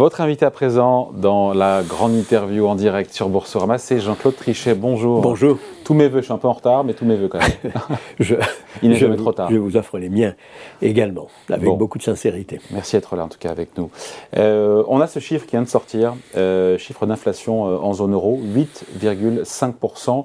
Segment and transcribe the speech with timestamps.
[0.00, 4.74] Votre invité à présent dans la grande interview en direct sur Boursorama, c'est Jean-Claude Trichet.
[4.74, 5.20] Bonjour.
[5.20, 5.58] Bonjour.
[5.84, 7.74] Tous mes voeux, je suis un peu en retard, mais tous mes voeux quand même.
[8.18, 8.34] je,
[8.82, 9.50] Il n'est jamais vous- trop tard.
[9.50, 10.34] Je vous offre les miens
[10.80, 11.76] également, avec Bon.
[11.76, 12.60] beaucoup de sincérité.
[12.70, 13.90] Merci d'être là en tout cas avec nous.
[14.38, 18.14] Euh, on a ce chiffre qui vient de sortir, euh, chiffre d'inflation euh, en zone
[18.14, 20.24] euro, 8,5%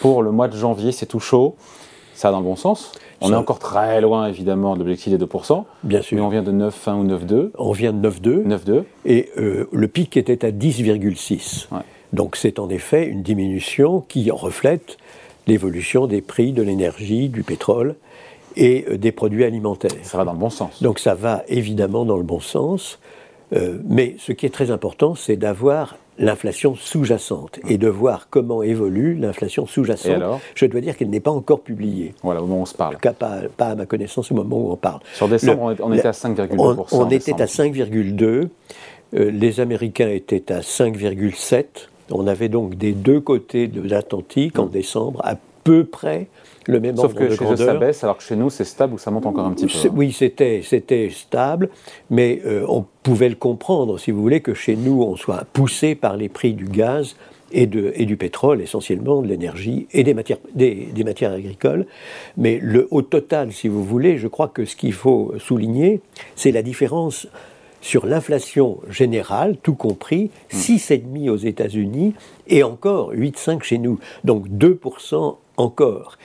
[0.00, 1.54] pour le mois de janvier, c'est tout chaud.
[2.14, 2.90] Ça va dans le bon sens?
[3.22, 6.24] On Ça- est encore très loin évidemment de l'objectif des 2%, Bien mais sûr.
[6.24, 7.52] on vient de 9,1 ou 9,2.
[7.58, 8.84] On vient de 9,2 9,2.
[9.06, 11.68] et euh, le pic était à 10,6.
[11.72, 11.80] Ouais.
[12.12, 14.98] Donc c'est en effet une diminution qui reflète
[15.46, 17.94] l'évolution des prix de l'énergie, du pétrole
[18.56, 19.90] et euh, des produits alimentaires.
[20.02, 20.82] Ça va dans le bon sens.
[20.82, 22.98] Donc ça va évidemment dans le bon sens,
[23.54, 28.62] euh, mais ce qui est très important, c'est d'avoir l'inflation sous-jacente et de voir comment
[28.62, 30.22] évolue l'inflation sous-jacente.
[30.54, 32.14] Je dois dire qu'elle n'est pas encore publiée.
[32.22, 32.92] Voilà, au moment où on se parle.
[32.92, 35.00] En tout cas, pas, pas à ma connaissance au moment où on parle.
[35.14, 36.86] Sur décembre, Le- on, était à 5,2%.
[36.92, 37.68] On, était à décembre.
[37.74, 38.48] 5,2.
[39.14, 41.64] euh, les Américains étaient à 5,7.
[42.10, 46.28] On avait donc des deux côtés de l'Atlantique en décembre à peu près
[46.66, 46.96] le même.
[46.96, 49.10] Sauf que de chez eux, ça baisse, alors que chez nous, c'est stable ou ça
[49.10, 49.72] monte encore un petit peu.
[49.88, 49.92] hein.
[49.94, 51.68] Oui, c'était c'était stable,
[52.10, 55.94] mais euh, on pouvait le comprendre, si vous voulez, que chez nous, on soit poussé
[55.94, 57.16] par les prix du gaz
[57.54, 61.86] et, de, et du pétrole, essentiellement de l'énergie et des matières, des, des matières agricoles.
[62.36, 66.00] Mais le, au total, si vous voulez, je crois que ce qu'il faut souligner,
[66.36, 67.26] c'est la différence
[67.82, 72.14] sur l'inflation générale, tout compris, 6,5 aux États-Unis
[72.46, 73.98] et encore 8,5 chez nous.
[74.22, 76.18] Donc 2% encore.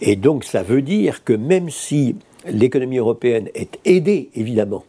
[0.00, 4.84] Et donc ça veut dire que même si l'économie européenne est aidée, évidemment,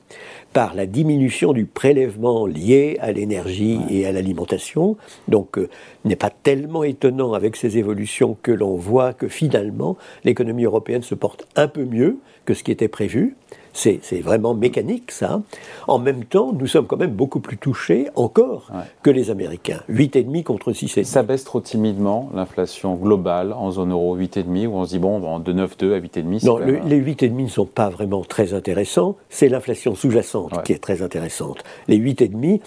[0.54, 4.96] par la diminution du prélèvement lié à l'énergie et à l'alimentation,
[5.28, 5.70] donc euh,
[6.06, 11.14] n'est pas tellement étonnant avec ces évolutions que l'on voit que finalement l'économie européenne se
[11.14, 13.36] porte un peu mieux que ce qui était prévu.
[13.78, 15.42] C'est vraiment mécanique ça.
[15.90, 18.84] En même temps, nous sommes quand même beaucoup plus touchés encore Ouais.
[19.04, 19.82] que les Américains.
[19.90, 21.04] 8,5 contre 6,5.
[21.04, 25.20] Ça baisse trop timidement, l'inflation globale en zone euro 8,5, où on se dit, bon,
[25.20, 28.54] bon, de 9,2 à 8,5, c'est Non, le- les 8,5 ne sont pas vraiment très
[28.54, 29.18] intéressants.
[29.30, 30.64] C'est l'inflation sous-jacente Ouais.
[30.64, 31.64] qui est très intéressante.
[31.90, 32.62] Les 8,5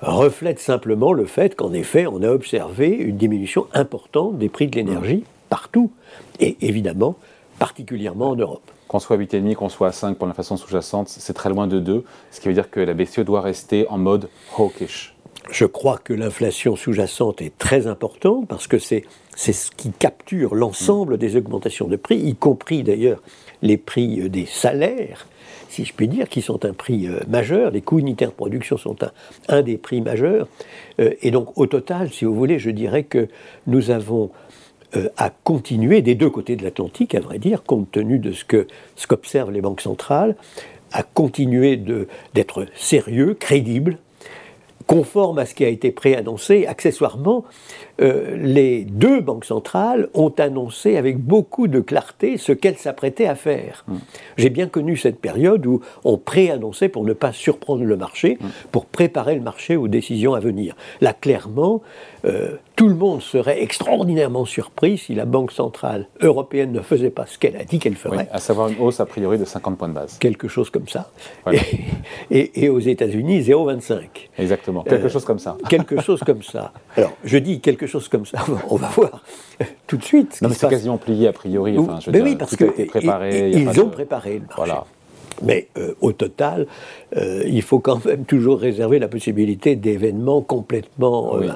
[0.00, 4.76] reflètent simplement le fait qu'en effet, on a observé une diminution importante des prix de
[4.76, 5.90] l'énergie partout.
[6.38, 7.16] Et évidemment,
[7.58, 8.70] particulièrement en Europe.
[8.88, 11.80] Qu'on soit à 8,5, qu'on soit à 5 pour l'inflation sous-jacente, c'est très loin de
[11.80, 15.16] 2, ce qui veut dire que la BCE doit rester en mode hawkish.
[15.50, 19.04] Je crois que l'inflation sous-jacente est très importante parce que c'est
[19.36, 23.22] ce qui capture l'ensemble des augmentations de prix, y compris d'ailleurs
[23.62, 25.28] les prix euh, des salaires,
[25.68, 27.70] si je puis dire, qui sont un prix euh, majeur.
[27.70, 29.12] Les coûts unitaires de production sont un,
[29.48, 30.48] un des prix majeurs.
[31.00, 33.28] Euh, et donc, au total, si vous voulez, je dirais que
[33.66, 34.30] nous avons
[34.94, 38.44] euh, à continuer des deux côtés de l'Atlantique, à vrai dire, compte tenu de ce
[38.44, 40.36] que ce qu'observent les banques centrales,
[40.92, 43.98] à continuer de- d'être sérieux, crédible,
[44.86, 46.66] conforme à ce qui a été préannoncé.
[46.66, 47.44] Accessoirement,
[48.00, 53.34] euh, les deux banques centrales ont annoncé avec beaucoup de clarté ce qu'elles s'apprêtaient à
[53.34, 53.84] faire.
[54.36, 58.38] J'ai bien connu cette période où on préannonçait pour ne pas surprendre le marché,
[58.72, 60.76] pour préparer le marché aux décisions à venir.
[61.00, 61.82] Là, clairement,
[62.24, 67.24] euh, tout le monde serait extraordinairement surpris si la Banque centrale européenne ne faisait pas
[67.26, 69.78] ce qu'elle a dit qu'elle Oui, ferait à savoir une hausse a priori de 50
[69.78, 70.18] points de base.
[70.18, 71.10] quelque chose comme ça.
[71.44, 71.60] Voilà.
[72.30, 74.28] Et, et- et aux États-Unis, 0,25.
[74.38, 75.56] Exactement, quelque Euh, chose comme ça.
[75.68, 76.72] Quelque chose comme ça.
[76.96, 78.38] Alors, je dis quelque chose comme ça,
[78.70, 79.22] on va voir
[79.86, 80.40] tout de suite.
[80.42, 81.78] Non, mais c'est quasiment plié a priori.
[81.78, 83.50] Enfin, je veux dire, oui, parce été préparé.
[83.50, 84.54] ils, ont de- préparé le marché.
[84.56, 84.84] Voilà.
[85.42, 86.66] Mais euh, au total,
[87.16, 91.50] euh, il faut quand même toujours réserver la possibilité d'événements complètement euh,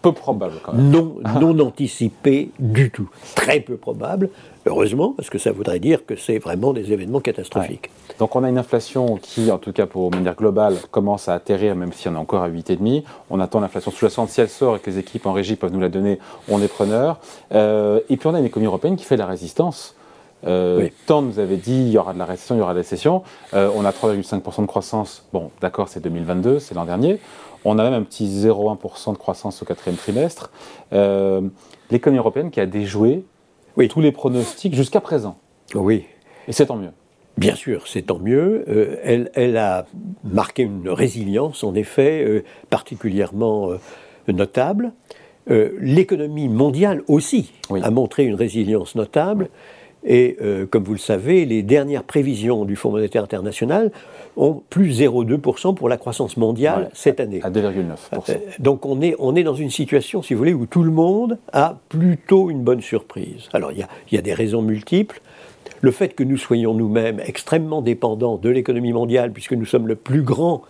[0.00, 0.90] Peu probable quand même.
[0.90, 3.08] non, non anticipés du tout.
[3.34, 4.30] Très peu probable,
[4.66, 7.90] heureusement, parce que ça voudrait dire que c'est vraiment des événements catastrophiques.
[8.18, 11.74] Donc on a une inflation qui, en tout cas pour manière globale, commence à atterrir,
[11.74, 13.02] même si on est encore à 8,5.
[13.30, 14.28] On attend l'inflation sous-jacente.
[14.28, 16.18] Si elle sort et que les équipes en régie peuvent nous la donner,
[16.48, 17.18] on est preneur.
[17.52, 19.96] Euh, et puis on a une économie européenne qui fait de la résistance.
[20.46, 20.92] Euh, Oui.
[21.06, 22.82] Tant nous avait dit il y aura de la récession, il y aura de la
[22.82, 23.22] récession.
[23.54, 25.24] Euh, on a 3,5% de croissance.
[25.32, 27.20] Bon, d'accord, c'est 2022, c'est l'an dernier.
[27.64, 30.50] On a même un petit 0,1% de croissance au quatrième trimestre.
[30.92, 31.42] Euh,
[31.90, 33.24] L'économie européenne qui a déjoué
[33.76, 33.88] Oui.
[33.88, 35.36] tous les pronostics jusqu'à présent.
[35.74, 36.04] Oui.
[36.48, 36.90] Et c'est tant mieux.
[37.38, 38.64] Bien sûr, c'est tant mieux.
[38.68, 39.86] Euh, elle, elle a
[40.22, 43.78] marqué une résilience, en effet, euh, particulièrement euh,
[44.28, 44.92] notable.
[45.48, 47.80] L'économie mondiale aussi Oui.
[47.82, 49.48] a montré une résilience notable.
[50.04, 53.90] Et euh, comme vous le savez, les dernières prévisions du Fonds monétaire international
[54.36, 57.40] ont plus 0,2% pour la croissance mondiale cette année.
[57.42, 58.30] À 2,9%.
[58.30, 60.90] Euh, donc on est, on est dans une situation, si vous voulez, où tout le
[60.90, 63.48] monde a plutôt une bonne surprise.
[63.52, 65.20] Alors il y a, y a des raisons multiples.
[65.80, 69.96] Le fait que nous soyons nous-mêmes extrêmement dépendants de l'économie mondiale, puisque nous sommes le
[69.96, 70.62] plus grand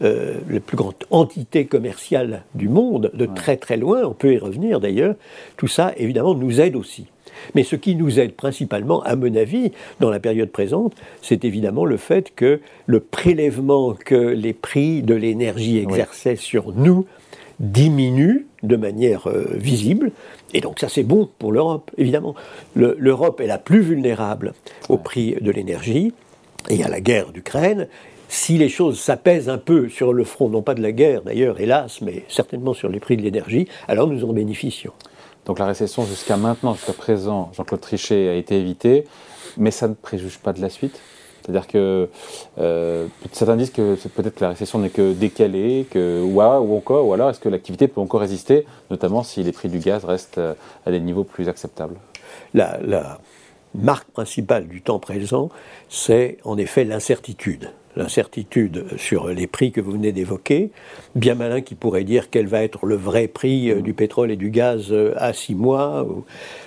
[0.00, 4.38] euh, la plus grande entité commerciale du monde, de très très loin, on peut y
[4.38, 5.16] revenir d'ailleurs,
[5.56, 7.06] tout ça évidemment nous aide aussi.
[7.54, 11.84] Mais ce qui nous aide principalement, à mon avis, dans la période présente, c'est évidemment
[11.84, 17.06] le fait que le prélèvement que les prix de l'énergie exerçaient sur nous
[17.60, 20.12] diminue de manière euh, visible.
[20.54, 22.34] Et donc ça c'est bon pour l'Europe, évidemment.
[22.74, 24.54] L'Europe est la plus vulnérable
[24.88, 26.12] au prix de l'énergie
[26.70, 27.88] et à la guerre d'Ukraine.
[28.28, 31.60] Si les choses s'apaisent un peu sur le front, non pas de la guerre d'ailleurs,
[31.60, 34.92] hélas, mais certainement sur les prix de l'énergie, alors nous en bénéficions.
[35.48, 39.06] Donc la récession jusqu'à maintenant, jusqu'à présent, Jean-Claude Trichet a été évité,
[39.56, 41.00] mais ça ne préjuge pas de la suite.
[41.40, 42.10] C'est-à-dire que
[42.58, 47.06] euh, certains disent que peut-être que la récession n'est que décalée, que, ou, ou encore,
[47.06, 50.36] ou alors est-ce que l'activité peut encore résister, notamment si les prix du gaz restent
[50.36, 50.52] euh,
[50.84, 51.96] à des niveaux plus acceptables?
[52.52, 53.18] La
[53.74, 55.48] marque principale du temps présent,
[55.88, 60.70] c'est en effet l'incertitude l'incertitude sur les prix que vous venez d'évoquer.
[61.14, 64.36] Bien malin qui pourrait dire quel va être le vrai prix euh, du pétrole et
[64.36, 66.06] du gaz euh, à six mois.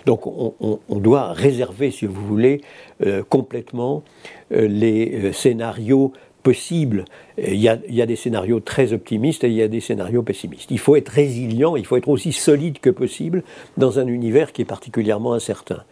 [0.05, 2.61] Donc on, doit réserver, si vous voulez,
[3.05, 4.03] euh, complètement
[4.51, 6.11] les scénarios
[6.43, 7.05] possibles.
[7.37, 9.79] Il y, a, il y, a, des scénarios très optimistes et il y a des
[9.79, 10.69] scénarios pessimistes.
[10.69, 13.43] Il faut être résilient, il faut être aussi solide que possible
[13.77, 15.83] dans un univers qui est particulièrement incertain.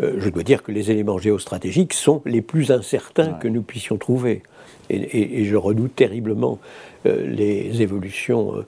[0.00, 4.42] je dois dire que les éléments géostratégiques sont les plus incertains que nous puissions trouver
[4.90, 6.58] et, je redoute terriblement
[7.06, 8.66] euh, les évolutions euh,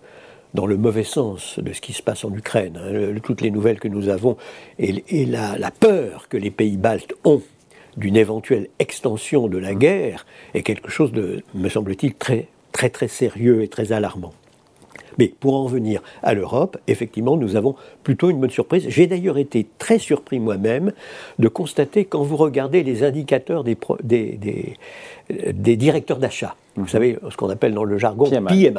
[0.54, 2.78] dans le mauvais sens de ce qui se passe en Ukraine.
[2.82, 4.36] Hein, toutes les nouvelles que nous avons
[4.78, 7.42] et, la, peur que les pays baltes ont
[7.96, 10.24] d'une éventuelle extension de la guerre
[10.54, 14.32] est quelque chose de, me semble-t-il, très très très sérieux et très alarmant.
[15.18, 18.86] Mais pour en venir à l'Europe, effectivement, nous avons plutôt une bonne surprise.
[18.88, 20.92] J'ai d'ailleurs été très surpris moi-même
[21.38, 24.76] de constater, quand vous regardez les indicateurs des, des,
[25.52, 26.88] des, directeurs d'achat, vous mhm.
[26.88, 28.70] savez, ce qu'on appelle dans le jargon PMI,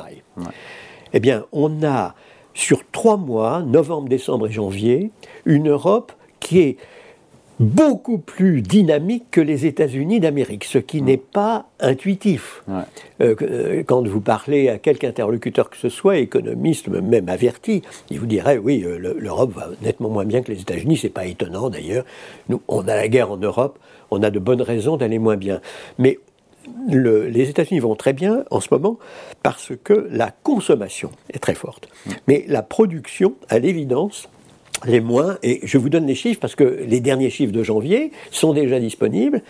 [1.13, 2.15] eh bien, on a
[2.53, 5.11] sur trois mois, novembre, décembre et janvier,
[5.45, 6.77] une Europe qui est
[7.59, 12.63] beaucoup plus dynamique que les États-Unis d'Amérique, ce qui n'est pas intuitif.
[13.21, 18.19] Euh, euh, quand vous parlez à quelque interlocuteur que ce soit, économiste, même averti, il
[18.19, 21.69] vous dirait oui, euh, l'Europe va nettement moins bien que les États-Unis, c'est pas étonnant
[21.69, 22.05] d'ailleurs.
[22.47, 23.77] Nous, on a la guerre en Europe,
[24.09, 25.59] on a de bonnes raisons d'aller moins bien.
[25.97, 26.19] Mais
[26.87, 28.99] les États-Unis vont très bien en ce moment
[29.43, 31.89] parce que la consommation est très forte.
[32.27, 34.29] Mais la production, à l'évidence,
[34.85, 38.11] les moins, et je vous donne les chiffres parce que les derniers chiffres de janvier
[38.31, 39.41] sont déjà disponibles,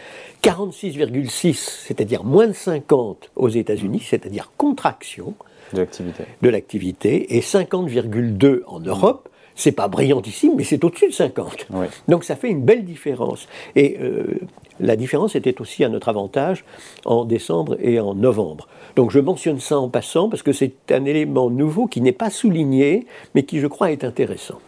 [0.43, 1.53] 46,6,
[1.85, 5.35] c'est-à-dire moins de 50 aux États-Unis, c'est-à-dire contraction
[5.73, 9.29] de l'activité, et 50,2 en Europe.
[9.55, 11.67] C'est pas brillantissime, mais c'est au-dessus de 50.
[12.07, 13.49] Donc ça fait une belle différence.
[13.75, 14.39] Et euh,
[14.79, 16.63] la différence était aussi à notre avantage
[17.03, 18.69] en décembre et en novembre.
[18.95, 22.29] Donc je mentionne ça en passant parce que c'est un élément nouveau qui n'est pas
[22.29, 23.05] souligné,
[23.35, 24.59] mais qui je crois est intéressant.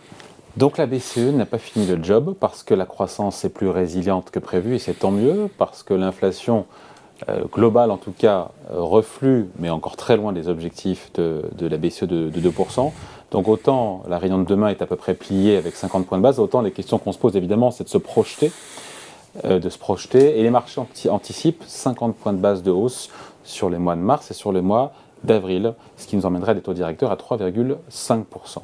[0.57, 4.31] Donc la BCE n'a pas fini le job parce que la croissance est plus résiliente
[4.31, 6.65] que prévu et c'est tant mieux parce que l'inflation
[7.29, 11.77] euh, globale en tout cas euh, reflue mais encore très loin des objectifs de, la
[11.77, 12.91] BCE de, 2%.
[13.31, 16.23] Donc autant la réunion de demain est à peu près pliée avec 50 points de
[16.23, 18.51] base, autant les questions qu'on se pose évidemment c'est de se projeter,
[19.45, 23.09] euh, de se projeter et les marchés anticipent 50 points de base de hausse
[23.45, 24.91] sur les mois de mars et sur les mois
[25.23, 28.63] d'avril, ce qui nous emmènerait des taux directeurs à 3,5%.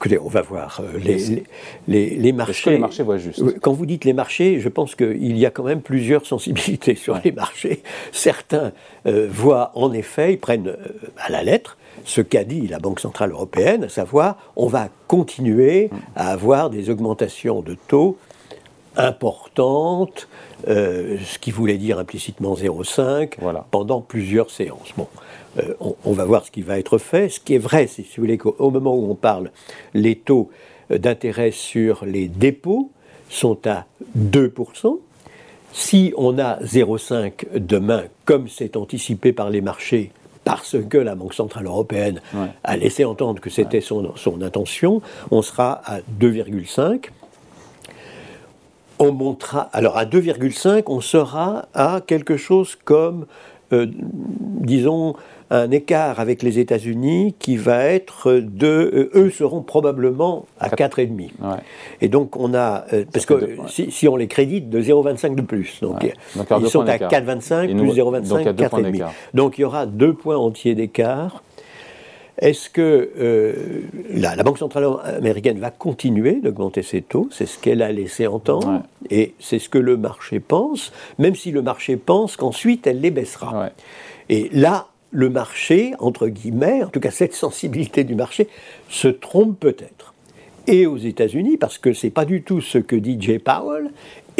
[0.00, 0.80] Écoutez, on va voir.
[0.80, 1.44] Euh, les,
[1.86, 2.70] les, les, marchés.
[2.70, 5.64] les marchés voient juste Quand vous dites les marchés, je pense qu'il y a quand
[5.64, 7.82] même plusieurs sensibilités sur les marchés.
[8.10, 8.72] Certains
[9.04, 10.76] euh, voient en effet, ils prennent euh,
[11.18, 15.90] à la lettre ce qu'a dit la Banque Centrale Européenne, à savoir on va continuer
[16.16, 18.16] à avoir des augmentations de taux
[18.96, 20.28] importantes,
[20.66, 23.36] ce qui voulait dire implicitement 0,5
[23.70, 24.92] pendant plusieurs séances.
[24.96, 25.06] Bon.
[25.58, 27.28] Euh, on, va voir ce qui va être fait.
[27.28, 29.50] Ce qui est vrai, c'est si vous voulez qu'au moment où on parle,
[29.94, 30.50] les taux
[30.90, 32.90] d'intérêt sur les dépôts
[33.28, 33.86] sont à
[34.18, 34.98] 2%.
[35.72, 40.10] Si on a 0,5 demain, comme c'est anticipé par les marchés,
[40.44, 42.20] parce que la Banque Centrale Européenne
[42.64, 47.10] a laissé entendre que c'était son, son, intention, on sera à 2,5.
[49.00, 53.24] On montera, alors à 2,5, on sera à quelque chose comme,
[53.72, 53.86] euh,
[54.60, 55.14] disons,
[55.52, 58.66] un écart avec les États-Unis qui va être de.
[58.68, 61.18] euh, eux seront probablement à 4,5.
[61.18, 61.30] Ouais.
[62.00, 62.84] Et donc on a.
[62.92, 65.80] euh, parce que deux si, si on les crédite, de 0,25 de plus.
[65.80, 66.14] Donc, Ouais.
[66.60, 67.10] Ils sont à d'écart.
[67.10, 68.92] 4,25 Et plus nous, donc, il y 0,25, a deux points 4,5.
[68.92, 69.12] d'écart.
[69.34, 71.42] Donc il y aura deux points entiers d'écart.
[72.40, 77.28] Est-ce que euh, la, la Banque centrale américaine va continuer d'augmenter ses taux?
[77.30, 78.82] C'est ce qu'elle a laissé entendre.
[79.10, 79.16] Ouais.
[79.16, 83.10] Et c'est ce que le marché pense, même si le marché pense qu'ensuite elle les
[83.10, 83.64] baissera.
[83.64, 83.72] Ouais.
[84.30, 88.48] Et là, le marché, entre guillemets, en tout cas cette sensibilité du marché,
[88.88, 90.14] se trompe peut-être.
[90.66, 93.90] Et aux États-Unis, parce que c'est pas du tout ce que dit Jay Powell,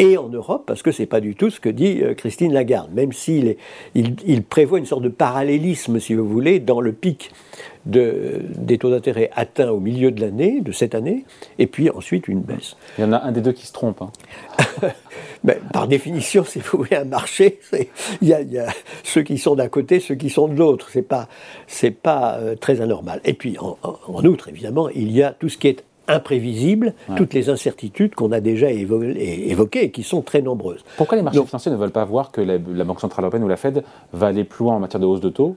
[0.01, 2.91] et en Europe, parce que c'est pas du tout ce que dit euh, Christine Lagarde,
[2.93, 3.57] même s'il est-
[3.95, 7.31] il, il prévoit une sorte de parallélisme, si vous voulez, dans le pic
[7.85, 11.23] de- des taux d'intérêt atteints au milieu de l'année, de cette année,
[11.59, 12.75] et puis ensuite une baisse.
[12.97, 14.01] Il y en a un des deux qui se trompe.
[14.01, 14.11] hein.
[15.73, 17.59] Par définition, si vous voulez un marché,
[18.21, 18.67] il y, a, il y a
[19.03, 20.89] ceux qui sont d'un côté, ceux qui sont de l'autre.
[21.01, 21.27] Pas,
[21.67, 23.21] c'est pas euh, très anormal.
[23.25, 26.93] Et puis, en, en- en outre, évidemment, il y a tout ce qui est imprévisible,
[27.15, 30.83] toutes les incertitudes qu'on a déjà évo- évoquées et qui sont très nombreuses.
[30.97, 33.43] Pourquoi les marchés Donc- financiers ne veulent pas voir que la, la Banque Centrale Européenne
[33.43, 35.55] ou la Fed va aller plus loin en matière de hausse de taux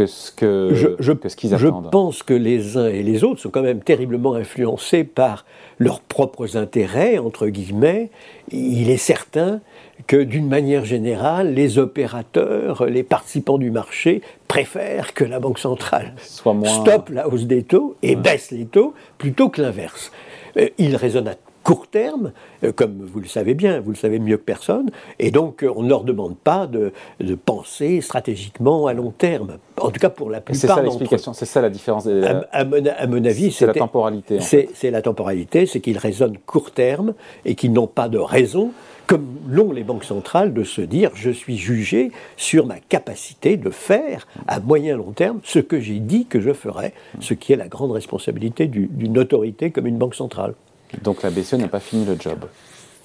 [0.00, 3.22] que ce que, je, je- que ce qu'ils je pense que les uns et les
[3.22, 5.44] autres sont quand même terriblement influencés par
[5.78, 8.10] leurs propres intérêts, entre guillemets.
[8.50, 9.60] Il est certain
[10.06, 16.14] que d'une manière générale, les opérateurs, les participants du marché préfèrent que la Banque centrale
[16.22, 20.10] Soit moins- stoppe la hausse des taux et baisse les taux plutôt que l'inverse.
[20.56, 22.32] Euh, Ils raisonnent à court terme,
[22.64, 25.72] euh, comme vous le savez bien, vous le savez mieux que personne, et donc euh,
[25.76, 30.10] on ne leur demande pas de, de penser stratégiquement à long terme, en tout cas
[30.10, 31.00] pour la Et c'est plupart ça d'entre eux.
[31.00, 32.04] l'explication, c'est ça la différence.
[32.04, 34.38] des- À, à mon, à mon avis, c'est la temporalité.
[34.38, 37.14] en c'est c'est la temporalité, c'est qu'ils raisonnent court terme
[37.44, 38.70] et qu'ils n'ont pas de raison,
[39.06, 43.70] comme l'ont les banques centrales, de se dire je suis jugé sur ma capacité de
[43.70, 47.56] faire à moyen long terme ce que j'ai dit que je ferais, ce qui est
[47.56, 50.54] la grande responsabilité du- d'une autorité comme une banque centrale.
[51.02, 52.44] Donc la BCE n'a pas fini le job.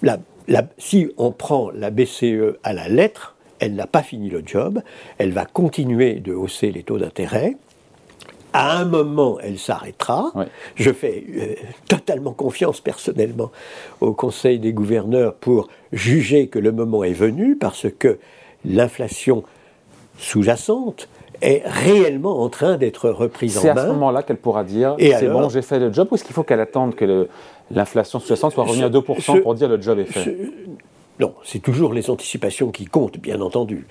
[0.02, 4.44] La- la- si on prend la BCE à la lettre, elle n'a pas fini le
[4.46, 4.82] job,
[5.18, 7.56] elle va continuer de hausser les taux d'intérêt.
[8.54, 10.32] À un moment, elle s'arrêtera.
[10.34, 10.46] Ouais.
[10.76, 11.56] Je fais euh,
[11.90, 13.52] totalement confiance personnellement
[14.02, 18.18] au Conseil des gouverneurs pour juger que le moment est venu parce que
[18.64, 19.44] l'inflation
[20.18, 21.10] sous-jacente
[21.42, 23.94] est réellement en train d'être reprise C'est en à ce main.
[23.94, 26.62] moment-là qu'elle pourra dire c'est bon, j'ai fait le job, ou est-ce qu'il faut qu'elle
[26.62, 27.28] attende que le-
[27.72, 31.34] l'inflation sous-jacente soit revenue à 2% ce- pour dire le job est fait Ce- Non,
[31.44, 33.88] c'est toujours les anticipations qui comptent, bien entendu.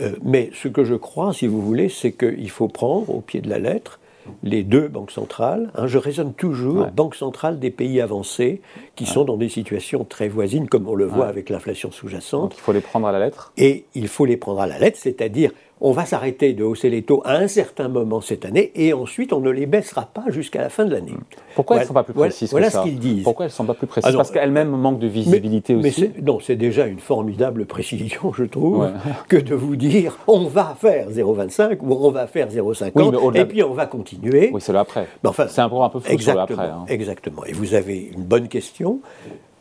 [0.00, 3.40] Euh, mais ce que je crois, si vous voulez, c'est qu'il faut prendre au pied
[3.40, 4.00] de la lettre
[4.42, 5.70] les deux banques centrales.
[5.76, 5.86] hein.
[5.86, 6.90] je raisonne toujours Ouais.
[6.90, 8.62] banques centrales des pays avancés
[8.96, 11.28] qui sont dans des situations très voisines, comme on le voit Ouais.
[11.30, 12.54] avec l'inflation sous-jacente.
[12.56, 13.52] Il faut les prendre à la lettre.
[13.58, 17.02] Et il faut les prendre à la lettre, c'est-à-dire on va s'arrêter de hausser les
[17.02, 20.60] taux à un certain moment cette année et ensuite on ne les baissera pas jusqu'à
[20.62, 21.12] la fin de l'année.
[21.56, 23.24] Pourquoi elles ne sont pas plus précises voilà que ça ce qu'ils disent.
[23.24, 25.88] Pourquoi elles ne sont pas plus précises Ah non, Parce qu'elles-mêmes manquent de visibilité mais
[25.88, 26.00] aussi.
[26.14, 28.90] c'est- non, c'est déjà une formidable précision, je trouve, Ouais.
[29.28, 33.16] que de vous dire on va faire 0,25 ou on va faire 0,50 Oui, mais
[33.18, 34.50] au-delà et puis on va continuer.
[34.52, 35.06] Oui, c'est le après.
[35.22, 36.72] Mais enfin, c'est un peu un peu flou sur le exactement, après.
[36.72, 36.84] hein.
[36.88, 37.44] exactement.
[37.46, 39.00] Et vous avez une bonne question.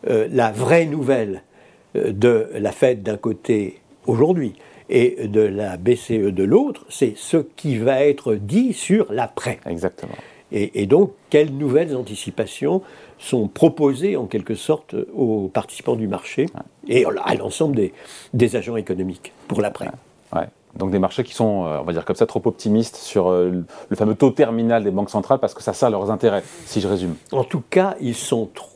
[0.10, 1.44] Euh, la vraie nouvelle
[1.96, 4.54] euh, de la Fed d'un côté aujourd'hui
[4.96, 9.60] et de la BCE de l'autre, c'est ce qui va être dit sur l'après.
[9.66, 10.14] Exactement.
[10.52, 12.84] Et, et donc, quelles nouvelles anticipations
[13.18, 16.46] sont proposées en quelque sorte aux participants du marché
[16.88, 17.92] et à l'ensemble des,
[18.34, 19.88] des agents économiques pour l'après?
[20.36, 20.46] Ouais.
[20.76, 23.50] Donc des marchés qui sont, euh, on va dire comme ça, trop optimistes sur euh,
[23.50, 26.82] le- le fameux taux terminal des banques centrales parce que ça sert leurs intérêts, si
[26.82, 27.16] je résume.
[27.32, 28.70] En tout cas, ils sont trop-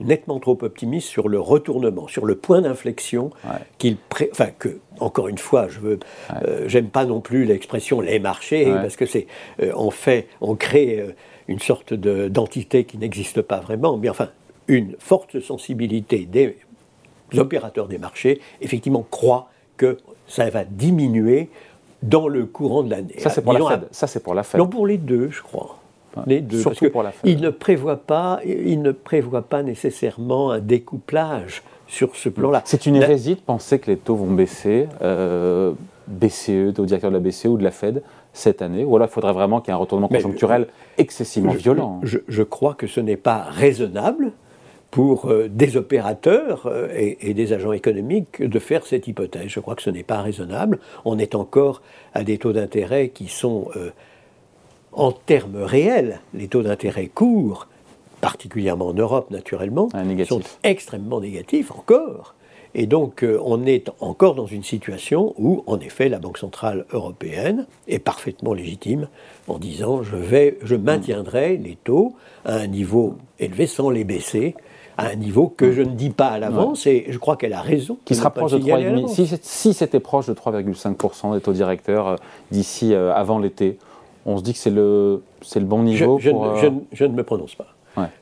[0.00, 3.58] nettement trop optimistes sur le retournement, sur le point d'inflexion Ouais.
[3.78, 5.98] qu'ils pré- enfin que encore une fois, je veux,
[6.44, 8.80] euh, j'aime pas non plus l'expression les marchés Ouais.
[8.82, 9.26] parce que c'est
[9.62, 11.12] euh, on fait, on crée euh,
[11.48, 14.30] une sorte de- d'entité qui n'existe pas vraiment, mais enfin
[14.68, 16.56] une forte sensibilité des
[17.36, 21.48] opérateurs des marchés, effectivement, croient que ça va diminuer
[22.02, 23.14] dans le courant de l'année.
[23.18, 23.88] Ça, c'est pour la Disons, Fed.
[23.90, 24.58] Ça, c'est pour la Fed.
[24.58, 25.78] non, pour les deux, je crois.
[26.26, 27.30] Les deux, surtout parce que pour la Fed.
[27.30, 32.62] il ne prévoit pas, il ne prévoit pas nécessairement un découplage sur ce plan-là.
[32.64, 35.72] C'est une La- hérésie de penser que les taux vont baisser, euh,
[36.08, 38.02] BCE, au directeur de la BCE ou de la Fed,
[38.32, 38.84] cette année.
[38.84, 40.66] Ou alors il faudrait vraiment qu'il y ait un retournement Mais, conjoncturel
[40.98, 42.00] excessivement je- violent.
[42.02, 44.32] Je, je crois que ce n'est pas raisonnable
[44.90, 49.46] pour euh, des opérateurs euh, et, et des agents économiques de faire cette hypothèse.
[49.48, 50.78] Je crois que ce n'est pas raisonnable.
[51.04, 53.90] On est encore à des taux d'intérêt qui sont, euh,
[54.96, 57.68] en termes réels, les taux d'intérêt courts,
[58.20, 62.34] particulièrement en Europe naturellement, Ah, sont extrêmement négatifs encore.
[62.76, 66.86] Et donc, euh, on est encore dans une situation où, en effet, la Banque Centrale
[66.92, 69.08] Européenne est parfaitement légitime
[69.46, 74.56] en disant je, vais, je maintiendrai les taux à un niveau élevé sans les baisser
[74.96, 77.60] à un niveau que je ne dis pas à l'avance, et je crois qu'elle a
[77.60, 77.98] raison.
[78.04, 79.08] Qui sera proche de 3,5.
[79.08, 82.16] Si, si c'était proche de 3,5% des taux directeurs euh,
[82.52, 83.78] d'ici euh, avant l'été,
[84.26, 85.22] on se dit que c'est le,
[85.54, 87.68] le bon niveau je, pour, je, je, ne me prononce pas.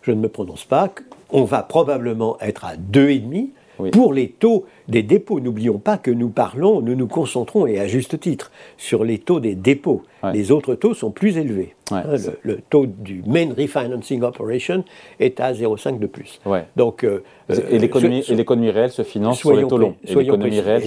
[0.03, 0.89] Je ne me prononce pas.
[1.31, 3.49] On va probablement être à 2,5
[3.93, 5.41] pour les taux des dépôts.
[5.41, 9.41] N'oublions pas que nous parlons, nous nous concentrons, et à juste titre, sur les taux
[9.41, 10.03] des dépôts.
[10.33, 11.75] Les autres taux sont plus élevés.
[11.91, 12.05] Hein,
[12.43, 14.85] le, taux du Main Refinancing Operation
[15.19, 16.41] est à 0,5 de plus.
[16.77, 17.23] Donc, euh,
[17.71, 19.97] et l'économie réelle se finance sur les taux longs.
[20.07, 20.85] Et l'économie réelle,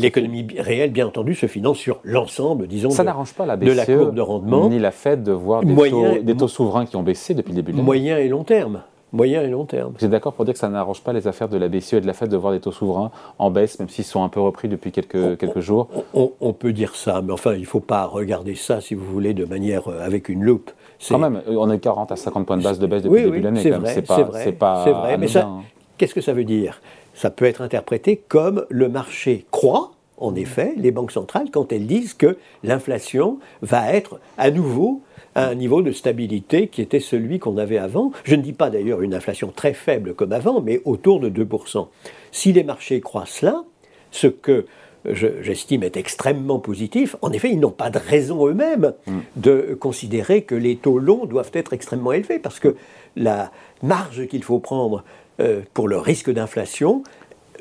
[0.57, 4.15] réelle, bien entendu, se finance sur l'ensemble, disons, Ça n'arrange pas la de la courbe
[4.15, 4.69] de rendement.
[4.69, 7.57] Ni la Fed de voir des, taux, des taux souverains qui ont baissé depuis le
[7.57, 7.85] début de l'année.
[7.85, 9.93] Moyen et long terme moyen et long terme.
[9.97, 12.01] Vous êtes d'accord pour dire que ça n'arrange pas les affaires de la BCE et
[12.01, 14.39] de la Fed de voir des taux souverains en baisse, même s'ils sont un peu
[14.39, 15.87] repris depuis quelques, quelques jours?
[16.13, 19.33] on, peut dire ça, mais enfin, il ne faut pas regarder ça, si vous voulez,
[19.33, 20.71] de manière euh, avec une loupe.
[21.07, 23.39] Quand même, on est 40 à 50 points de base de baisse depuis le début
[23.39, 23.61] de l'année.
[23.61, 24.51] C'est vrai, c'est vrai.
[24.51, 25.61] Pas vrai mais hein.
[25.97, 26.81] qu'est-ce que ça veut dire?
[27.13, 31.87] Ça peut être interprété comme le marché croît, en effet, les banques centrales, quand elles
[31.87, 35.01] disent que l'inflation va être à nouveau
[35.35, 38.11] à un niveau de stabilité qui était celui qu'on avait avant.
[38.23, 41.87] Je ne dis pas d'ailleurs une inflation très faible comme avant, mais autour de 2%.
[42.31, 43.63] Si les marchés croissent là,
[44.11, 44.65] ce que
[45.13, 47.15] j'estime être extrêmement positif.
[47.21, 49.19] En effet, ils n'ont pas de raison eux-mêmes mm.
[49.35, 52.75] de considérer que les taux longs doivent être extrêmement élevés, parce que
[53.15, 53.51] la
[53.83, 55.03] marge qu'il faut prendre
[55.39, 57.03] euh, pour le risque d'inflation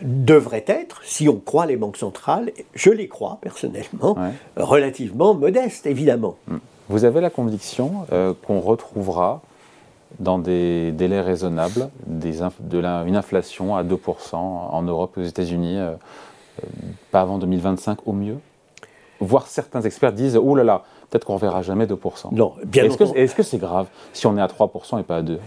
[0.02, 4.16] devrait être, si on croit les banques centrales, je les crois personnellement,
[4.56, 6.36] relativement modeste, évidemment.
[6.48, 6.56] Mm.
[6.88, 9.40] Vous avez la conviction euh, qu'on retrouvera
[10.18, 15.92] dans des délais raisonnables de une inflation à 2% en Europe et aux États-Unis, euh,
[15.92, 16.66] euh,
[17.10, 18.38] pas avant 2025 au mieux?
[19.20, 22.32] Voire certains experts disent Oh là là, peut-être qu'on ne verra jamais 2%.
[22.32, 25.40] Non, bien Est-ce que c'est grave si on est à 3% et pas à 2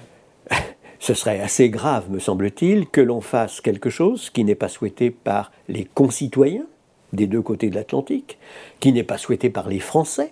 [1.00, 5.12] Ce serait assez grave, me semble-t-il, que l'on fasse quelque chose qui n'est pas souhaité
[5.12, 6.66] par les concitoyens
[7.14, 8.38] des deux côtés de l'Atlantique,
[8.80, 10.32] qui n'est pas souhaité par les Français,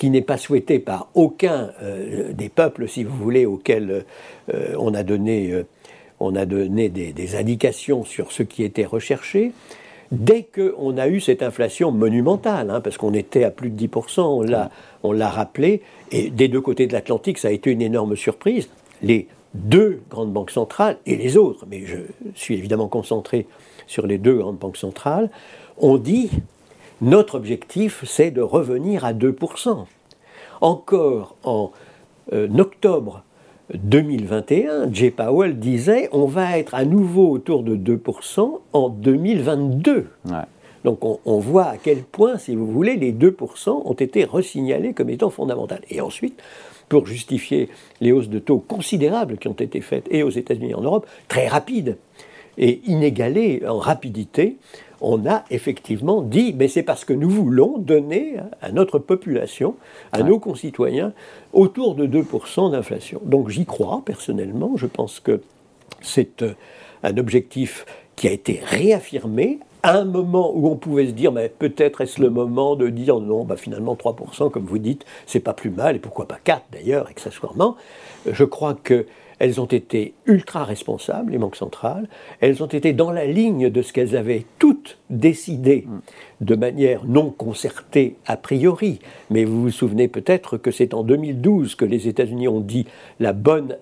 [0.00, 4.06] qui n'est pas souhaité par aucun euh, des peuples, si vous voulez, auxquels
[4.54, 5.66] euh, on a donné, euh,
[6.20, 9.52] on a donné des, indications sur ce qui était recherché.
[10.10, 14.70] Dès qu'on a eu cette inflation monumentale, hein, parce qu'on était à plus de 10%,
[15.02, 18.70] on l'a rappelé, et des deux côtés de l'Atlantique, ça a été une énorme surprise,
[19.02, 21.98] les deux grandes banques centrales et les autres, mais je
[22.34, 23.46] suis évidemment concentré
[23.86, 25.28] sur les deux grandes banques centrales,
[25.76, 26.30] ont dit
[27.00, 29.86] notre objectif, c'est de revenir à 2%.
[30.60, 31.70] Encore en
[32.32, 33.22] euh, octobre
[33.74, 40.08] 2021, Jay Powell disait on va être à nouveau autour de 2% en 2022.
[40.84, 44.92] Donc on, on, voit à quel point, si vous voulez, les 2% ont été resignalés
[44.92, 45.76] comme étant fondamentaux.
[45.90, 46.40] Et ensuite,
[46.90, 50.74] pour justifier les hausses de taux considérables qui ont été faites et aux États-Unis et
[50.74, 51.96] en Europe, très rapides
[52.60, 54.58] et inégalées en rapidité,
[55.00, 59.74] on a effectivement dit, mais c'est parce que nous voulons donner à notre population,
[60.12, 61.14] à nos concitoyens,
[61.54, 63.20] autour de 2% d'inflation.
[63.24, 65.40] Donc j'y crois personnellement, je pense que
[66.02, 66.52] c'est euh,
[67.02, 71.48] un objectif qui a été réaffirmé à un moment où on pouvait se dire, mais
[71.48, 75.54] peut-être est-ce le moment de dire non, bah finalement 3%, comme vous dites, c'est pas
[75.54, 77.76] plus mal, et pourquoi pas 4 d'ailleurs, accessoirement.
[78.30, 79.06] Je crois que
[79.40, 82.08] elles ont été ultra responsables, les banques centrales.
[82.40, 85.86] Elles ont été dans la ligne de ce qu'elles avaient toutes décidé
[86.42, 89.00] de manière non concertée a priori.
[89.30, 92.86] Mais vous vous souvenez peut-être que c'est en 2012 que les États-Unis ont dit
[93.18, 93.76] la bonne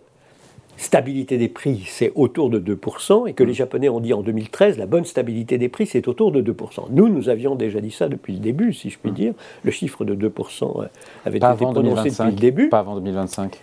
[0.77, 3.59] stabilité des prix, c'est autour de 2%, et que les.
[3.59, 6.85] Japonais ont dit en 2013, la bonne stabilité des prix, c'est autour de 2%.
[6.90, 9.35] Nous, nous avions déjà dit ça depuis le début, si je puis dire.
[9.64, 10.87] Le chiffre de 2% euh,
[11.25, 12.68] avait été prononcé depuis le début.
[12.68, 13.59] Pas avant 2025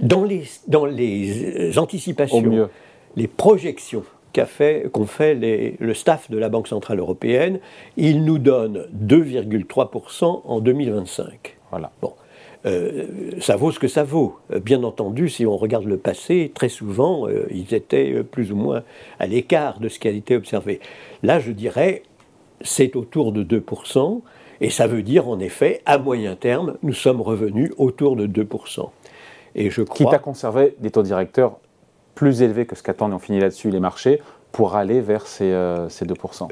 [0.00, 2.68] dans les, dans les anticipations,
[3.16, 7.60] les projections qu'ont fait, fait le staff de la Banque Centrale Européenne,
[7.96, 11.56] il nous donne 2,3% en 2025.
[11.70, 11.90] Voilà.
[12.00, 12.12] Bon.
[12.64, 14.38] Euh, ça vaut ce que ça vaut.
[14.52, 18.56] Euh, bien entendu, si on regarde le passé, très souvent, euh, ils étaient plus ou
[18.56, 18.82] moins
[19.18, 20.80] à l'écart de ce qui a été observé.
[21.22, 22.02] Là, je dirais,
[22.60, 24.20] c'est autour de 2%,
[24.60, 28.90] et ça veut dire, en effet, à moyen terme, nous sommes revenus autour de 2%.
[29.54, 29.96] Et je crois...
[29.96, 31.58] Quitte à conserver des taux directeurs
[32.14, 34.20] plus élevés que ce qu'attendent, et on finit là-dessus, les marchés,
[34.52, 35.52] pour aller vers ces, 2%.
[35.52, 36.46] Euh,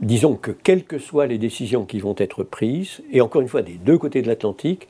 [0.00, 3.62] Disons que quelles que soient les décisions qui vont être prises, et encore une fois
[3.62, 4.88] des deux côtés de l'Atlantique,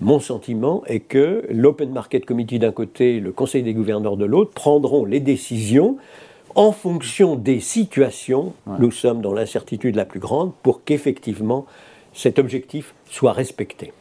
[0.00, 4.50] mon sentiment est que l'Open Market Committee d'un côté, le Conseil des gouverneurs de l'autre,
[4.52, 5.96] prendront les décisions
[6.54, 11.66] en fonction des situations, nous sommes dans l'incertitude la plus grande pour qu'effectivement
[12.12, 13.92] cet objectif soit respecté.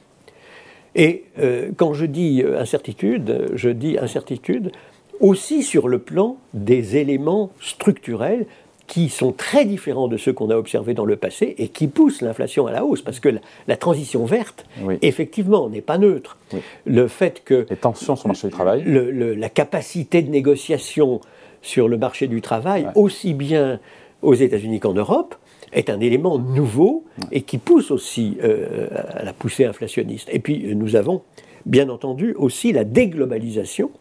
[0.96, 4.72] Et euh, quand je dis euh, incertitude, je dis incertitude
[5.20, 8.46] aussi sur le plan des éléments structurels
[8.88, 12.22] qui sont très différents de ceux qu'on a observés dans le passé et qui poussent
[12.22, 13.30] l'inflation à la hausse, parce que
[13.68, 14.66] la, transition verte,
[15.02, 16.38] effectivement, n'est pas neutre.
[16.86, 17.66] Le fait que...
[17.70, 18.84] Les tensions sur le marché du travail.
[18.86, 21.22] la capacité de négociation
[21.62, 23.80] sur le marché du travail, aussi bien
[24.22, 25.36] aux États-Unis qu'en Europe,
[25.74, 30.30] est un élément nouveau et qui pousse aussi euh, à la poussée inflationniste.
[30.32, 31.22] Et puis nous avons
[31.66, 33.92] bien entendu aussi la déglobalisation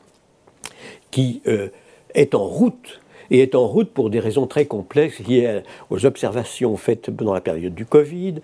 [1.10, 1.68] qui euh,
[2.14, 3.00] est en route
[3.32, 7.40] et est en route pour des raisons très complexes liées aux observations faites pendant la
[7.40, 8.36] période du Covid,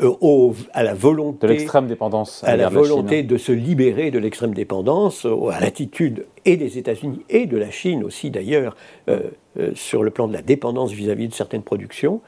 [0.00, 4.52] euh, à la volonté de l'extrême dépendance, à, la volonté de se libérer de l'extrême
[4.52, 8.74] dépendance, à l'attitude et des États-Unis et de la Chine aussi d'ailleurs
[9.74, 12.20] sur le plan de la dépendance vis-à-vis -vis de certaines productions.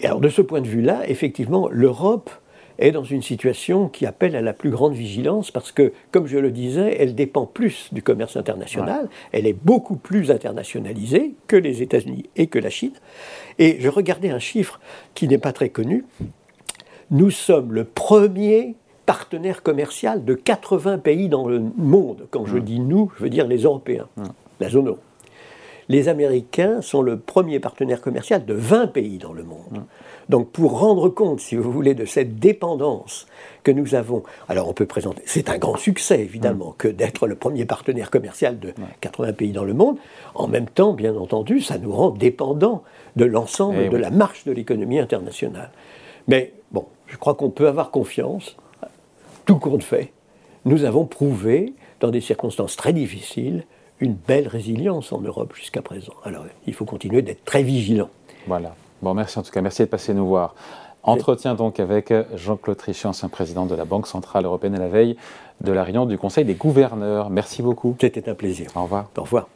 [0.00, 2.30] Et alors de ce point de vue-là, effectivement, l'Europe
[2.78, 6.38] est dans une situation qui appelle à la plus grande vigilance parce que, comme je
[6.38, 11.82] le disais, elle dépend plus du commerce international, elle est beaucoup plus internationalisée que les
[11.82, 12.92] États-Unis et que la Chine.
[13.58, 14.80] Et je regardais un chiffre
[15.14, 16.04] qui n'est pas très connu.
[17.10, 18.74] Nous sommes le premier
[19.06, 22.26] partenaire commercial de 80 pays dans le monde.
[22.30, 24.08] Quand je dis nous, je veux dire les Européens,
[24.60, 24.98] la zone euro
[25.88, 29.84] les Américains sont le premier partenaire commercial de 20 pays dans le monde.
[30.28, 33.26] Donc pour rendre compte, si vous voulez, de cette dépendance
[33.62, 37.36] que nous avons, alors on peut présenter, c'est un grand succès évidemment que d'être le
[37.36, 39.98] premier partenaire commercial de 80 pays dans le monde.
[40.34, 42.82] En même temps, bien entendu, ça nous rend dépendants
[43.14, 45.70] de l'ensemble eh de la marche de l'économie internationale.
[46.26, 48.56] Mais bon, je crois qu'on peut avoir confiance,
[49.44, 50.12] tout compte fait.
[50.64, 53.64] Nous avons prouvé, dans des circonstances très difficiles,
[54.00, 56.12] une belle résilience en Europe jusqu'à présent.
[56.24, 58.08] Alors il faut continuer d'être très vigilant.
[58.46, 58.74] Voilà.
[59.02, 59.60] Bon, merci en tout cas.
[59.60, 60.54] Merci de passer nous voir.
[61.02, 65.16] Entretien donc avec Jean-Claude Trichet, ancien président de la Banque Centrale Européenne à la veille
[65.60, 67.30] de la réunion du Conseil des gouverneurs.
[67.30, 67.96] Merci beaucoup.
[68.00, 68.70] C'était un plaisir.
[68.74, 69.08] Au revoir.
[69.16, 69.48] Au revoir.